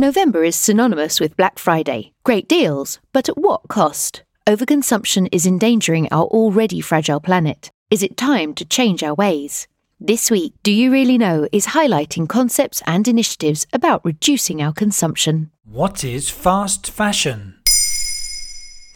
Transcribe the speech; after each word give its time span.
November 0.00 0.42
is 0.42 0.56
synonymous 0.56 1.20
with 1.20 1.36
Black 1.36 1.58
Friday. 1.58 2.10
Great 2.24 2.48
deals, 2.48 3.00
but 3.12 3.28
at 3.28 3.36
what 3.36 3.68
cost? 3.68 4.22
Overconsumption 4.46 5.28
is 5.30 5.46
endangering 5.46 6.08
our 6.10 6.24
already 6.24 6.80
fragile 6.80 7.20
planet. 7.20 7.70
Is 7.90 8.02
it 8.02 8.16
time 8.16 8.54
to 8.54 8.64
change 8.64 9.02
our 9.02 9.14
ways? 9.14 9.68
This 10.00 10.30
week, 10.30 10.54
Do 10.62 10.72
You 10.72 10.90
Really 10.90 11.18
Know 11.18 11.46
is 11.52 11.76
highlighting 11.76 12.30
concepts 12.30 12.82
and 12.86 13.06
initiatives 13.06 13.66
about 13.74 14.02
reducing 14.02 14.62
our 14.62 14.72
consumption. 14.72 15.50
What 15.64 16.02
is 16.02 16.30
fast 16.30 16.90
fashion? 16.90 17.60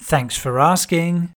Thanks 0.01 0.39
for 0.39 0.59
asking. 0.59 1.35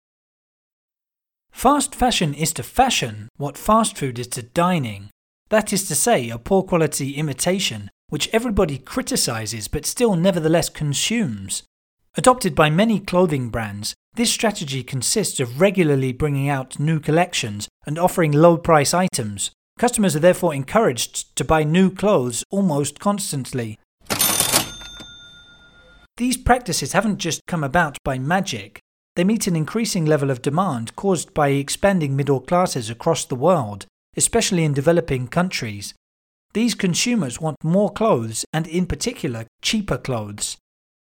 Fast 1.50 1.92
fashion 1.92 2.34
is 2.34 2.52
to 2.52 2.62
fashion 2.62 3.30
what 3.36 3.58
fast 3.58 3.98
food 3.98 4.20
is 4.20 4.28
to 4.28 4.44
dining. 4.44 5.10
That 5.48 5.72
is 5.72 5.88
to 5.88 5.96
say, 5.96 6.30
a 6.30 6.38
poor 6.38 6.62
quality 6.62 7.14
imitation 7.14 7.90
which 8.08 8.28
everybody 8.32 8.78
criticizes 8.78 9.68
but 9.68 9.86
still 9.86 10.14
nevertheless 10.16 10.68
consumes. 10.68 11.62
Adopted 12.16 12.54
by 12.54 12.70
many 12.70 12.98
clothing 12.98 13.50
brands, 13.50 13.94
this 14.14 14.30
strategy 14.30 14.82
consists 14.82 15.38
of 15.40 15.60
regularly 15.60 16.12
bringing 16.12 16.48
out 16.48 16.78
new 16.78 16.98
collections 16.98 17.68
and 17.86 17.98
offering 17.98 18.32
low 18.32 18.56
price 18.56 18.94
items. 18.94 19.50
Customers 19.78 20.16
are 20.16 20.20
therefore 20.20 20.54
encouraged 20.54 21.36
to 21.36 21.44
buy 21.44 21.62
new 21.62 21.90
clothes 21.90 22.42
almost 22.50 22.98
constantly. 22.98 23.78
These 26.16 26.38
practices 26.38 26.92
haven't 26.92 27.18
just 27.18 27.42
come 27.46 27.62
about 27.62 27.98
by 28.02 28.18
magic. 28.18 28.80
They 29.16 29.24
meet 29.24 29.46
an 29.46 29.56
increasing 29.56 30.06
level 30.06 30.30
of 30.30 30.40
demand 30.40 30.96
caused 30.96 31.34
by 31.34 31.48
expanding 31.48 32.16
middle 32.16 32.40
classes 32.40 32.88
across 32.88 33.26
the 33.26 33.34
world, 33.34 33.84
especially 34.16 34.64
in 34.64 34.72
developing 34.72 35.28
countries. 35.28 35.92
These 36.56 36.74
consumers 36.74 37.38
want 37.38 37.62
more 37.62 37.92
clothes 37.92 38.46
and, 38.50 38.66
in 38.66 38.86
particular, 38.86 39.44
cheaper 39.60 39.98
clothes. 39.98 40.56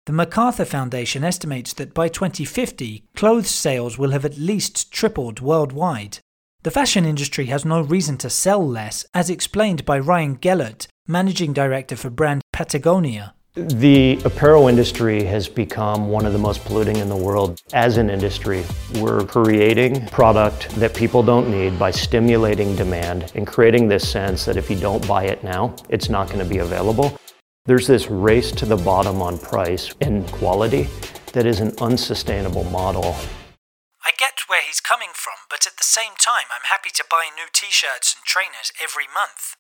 The 0.06 0.14
MacArthur 0.14 0.66
Foundation 0.66 1.24
estimates 1.24 1.74
that 1.74 1.96
by 1.96 2.10
2050, 2.10 3.06
clothes 3.16 3.50
sales 3.50 3.98
will 3.98 4.12
have 4.12 4.24
at 4.24 4.38
least 4.38 4.92
tripled 4.92 5.40
worldwide. 5.40 6.20
The 6.62 6.70
fashion 6.70 7.06
industry 7.06 7.48
has 7.48 7.66
no 7.66 7.82
reason 7.82 8.18
to 8.20 8.30
sell 8.30 8.64
less, 8.64 9.04
as 9.16 9.32
explained 9.32 9.84
by 9.84 9.98
Ryan 9.98 10.36
Gellert, 10.36 10.86
managing 11.08 11.54
director 11.54 11.96
for 11.96 12.12
brand 12.12 12.44
Patagonia. 12.54 13.34
The 13.54 14.18
apparel 14.24 14.70
industry 14.70 15.26
has 15.26 15.50
become 15.50 16.08
one 16.08 16.26
of 16.26 16.32
the 16.32 16.40
most 16.40 16.64
polluting 16.64 16.96
in 16.96 17.10
the 17.10 17.18
world. 17.18 17.60
As 17.74 17.98
an 17.98 18.10
industry, 18.10 18.64
we're 18.96 19.26
creating 19.26 20.06
product 20.08 20.70
that 20.76 20.96
people 20.96 21.22
don't 21.22 21.52
need 21.52 21.78
by 21.78 21.92
stimulating 21.92 22.78
demand 22.78 23.30
and 23.36 23.46
creating 23.46 23.90
this 23.90 24.10
sense 24.10 24.46
that 24.46 24.56
if 24.56 24.70
you 24.70 24.78
don't 24.78 25.06
buy 25.06 25.26
it 25.26 25.44
now, 25.44 25.76
it's 25.90 26.08
not 26.08 26.28
going 26.28 26.40
to 26.40 26.46
be 26.46 26.60
available. 26.60 27.20
There's 27.66 27.88
this 27.88 28.10
race 28.10 28.54
to 28.54 28.66
the 28.66 28.78
bottom 28.78 29.22
on 29.22 29.38
price 29.38 29.94
and 30.00 30.26
quality 30.28 30.88
that 31.34 31.46
is 31.46 31.60
an 31.60 31.74
unsustainable 31.82 32.64
model. 32.64 33.18
I 34.06 34.12
get 34.18 34.36
where 34.48 34.62
he's 34.66 34.80
coming 34.80 35.12
from, 35.14 35.36
but 35.50 35.68
at 35.68 35.76
the 35.76 35.84
same 35.84 36.14
time, 36.18 36.48
I'm 36.56 36.70
happy 36.70 36.90
to 36.96 37.04
buy 37.12 37.28
new 37.36 37.48
t 37.52 37.68
shirts 37.70 38.16
and 38.16 38.24
trainers 38.24 38.72
every 38.82 39.08
month. 39.14 39.58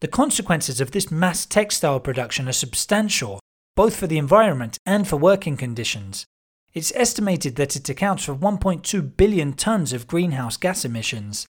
The 0.00 0.08
consequences 0.08 0.80
of 0.80 0.90
this 0.90 1.10
mass 1.10 1.46
textile 1.46 2.00
production 2.00 2.48
are 2.48 2.52
substantial, 2.52 3.40
both 3.74 3.96
for 3.96 4.06
the 4.06 4.18
environment 4.18 4.78
and 4.84 5.06
for 5.06 5.16
working 5.16 5.56
conditions. 5.56 6.26
It's 6.72 6.92
estimated 6.96 7.56
that 7.56 7.76
it 7.76 7.88
accounts 7.88 8.24
for 8.24 8.34
1.2 8.34 9.16
billion 9.16 9.52
tons 9.52 9.92
of 9.92 10.06
greenhouse 10.06 10.56
gas 10.56 10.84
emissions. 10.84 11.46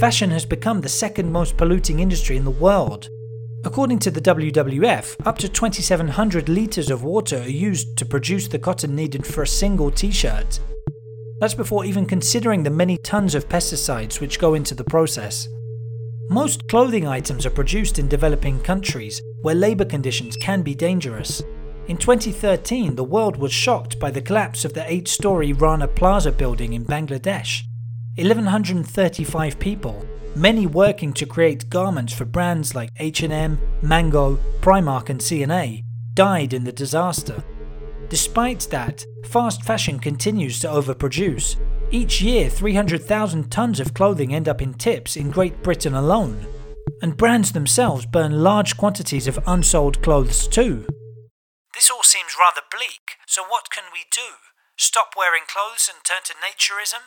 Fashion 0.00 0.30
has 0.30 0.44
become 0.44 0.80
the 0.80 0.88
second 0.88 1.30
most 1.30 1.56
polluting 1.56 2.00
industry 2.00 2.36
in 2.36 2.44
the 2.44 2.50
world. 2.50 3.08
According 3.64 4.00
to 4.00 4.10
the 4.10 4.20
WWF, 4.20 5.24
up 5.24 5.38
to 5.38 5.48
2,700 5.48 6.48
litres 6.48 6.90
of 6.90 7.04
water 7.04 7.38
are 7.38 7.48
used 7.48 7.96
to 7.98 8.04
produce 8.04 8.48
the 8.48 8.58
cotton 8.58 8.96
needed 8.96 9.24
for 9.24 9.42
a 9.42 9.46
single 9.46 9.92
t 9.92 10.10
shirt. 10.10 10.58
That's 11.42 11.54
before 11.54 11.84
even 11.84 12.06
considering 12.06 12.62
the 12.62 12.70
many 12.70 12.96
tons 12.98 13.34
of 13.34 13.48
pesticides 13.48 14.20
which 14.20 14.38
go 14.38 14.54
into 14.54 14.76
the 14.76 14.84
process. 14.84 15.48
Most 16.30 16.68
clothing 16.68 17.08
items 17.08 17.44
are 17.44 17.50
produced 17.50 17.98
in 17.98 18.06
developing 18.06 18.60
countries 18.60 19.20
where 19.40 19.56
labour 19.56 19.84
conditions 19.84 20.36
can 20.36 20.62
be 20.62 20.76
dangerous. 20.76 21.42
In 21.88 21.96
2013, 21.96 22.94
the 22.94 23.02
world 23.02 23.36
was 23.36 23.52
shocked 23.52 23.98
by 23.98 24.08
the 24.12 24.22
collapse 24.22 24.64
of 24.64 24.72
the 24.72 24.88
eight 24.88 25.08
story 25.08 25.52
Rana 25.52 25.88
Plaza 25.88 26.30
building 26.30 26.74
in 26.74 26.84
Bangladesh. 26.84 27.62
1,135 28.14 29.58
people, 29.58 30.06
many 30.36 30.68
working 30.68 31.12
to 31.12 31.26
create 31.26 31.68
garments 31.68 32.12
for 32.12 32.24
brands 32.24 32.76
like 32.76 32.90
H&M, 33.00 33.58
Mango, 33.82 34.38
Primark 34.60 35.08
and 35.08 35.20
C&A, 35.20 35.82
died 36.14 36.52
in 36.54 36.62
the 36.62 36.70
disaster. 36.70 37.42
Despite 38.08 38.68
that, 38.70 39.04
fast 39.26 39.62
fashion 39.62 39.98
continues 39.98 40.60
to 40.60 40.68
overproduce. 40.68 41.56
Each 41.90 42.22
year, 42.22 42.48
300,000 42.48 43.50
tons 43.50 43.80
of 43.80 43.94
clothing 43.94 44.34
end 44.34 44.48
up 44.48 44.62
in 44.62 44.74
tips 44.74 45.16
in 45.16 45.30
Great 45.30 45.62
Britain 45.62 45.94
alone. 45.94 46.46
And 47.02 47.16
brands 47.16 47.52
themselves 47.52 48.06
burn 48.06 48.42
large 48.42 48.76
quantities 48.76 49.26
of 49.28 49.38
unsold 49.46 50.02
clothes 50.02 50.46
too. 50.48 50.86
This 51.74 51.90
all 51.90 52.02
seems 52.02 52.36
rather 52.38 52.62
bleak, 52.70 53.16
so 53.26 53.42
what 53.42 53.70
can 53.70 53.84
we 53.92 54.00
do? 54.12 54.36
Stop 54.76 55.14
wearing 55.16 55.42
clothes 55.46 55.90
and 55.92 56.02
turn 56.04 56.22
to 56.24 56.34
naturism? 56.34 57.02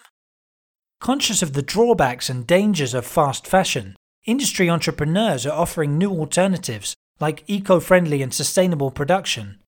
Conscious 0.99 1.41
of 1.41 1.53
the 1.53 1.61
drawbacks 1.61 2.29
and 2.29 2.47
dangers 2.47 2.93
of 2.93 3.05
fast 3.05 3.45
fashion, 3.47 3.95
industry 4.25 4.69
entrepreneurs 4.69 5.45
are 5.45 5.59
offering 5.59 5.97
new 5.97 6.11
alternatives 6.11 6.95
like 7.19 7.43
eco 7.47 7.79
friendly 7.79 8.21
and 8.21 8.33
sustainable 8.33 8.91
production. 8.91 9.59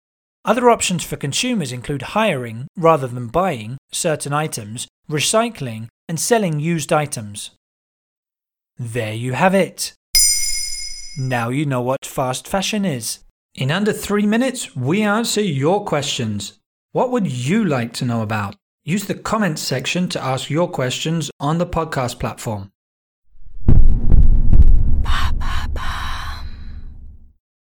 Other 0.48 0.70
options 0.70 1.04
for 1.04 1.18
consumers 1.18 1.74
include 1.74 2.14
hiring, 2.14 2.68
rather 2.78 3.06
than 3.06 3.28
buying, 3.28 3.78
certain 3.92 4.32
items, 4.32 4.88
recycling, 5.10 5.90
and 6.08 6.18
selling 6.18 6.62
used 6.62 6.94
items. 6.94 7.52
There 8.78 9.14
you 9.14 9.34
have 9.34 9.54
it. 9.54 9.92
Now 11.18 11.50
you 11.50 11.66
know 11.66 11.82
what 11.82 12.06
fast 12.06 12.48
fashion 12.48 12.86
is. 12.86 13.20
In 13.56 13.72
under 13.72 13.92
three 13.92 14.26
minutes, 14.26 14.74
we 14.74 15.02
answer 15.02 15.42
your 15.42 15.84
questions. 15.84 16.58
What 16.94 17.12
would 17.12 17.28
you 17.28 17.66
like 17.66 17.92
to 17.96 18.06
know 18.06 18.22
about? 18.22 18.56
Use 18.86 19.04
the 19.04 19.16
comments 19.16 19.62
section 19.62 20.08
to 20.10 20.24
ask 20.24 20.50
your 20.50 20.70
questions 20.70 21.30
on 21.42 21.58
the 21.58 21.66
podcast 21.66 22.22
platform. 22.22 22.72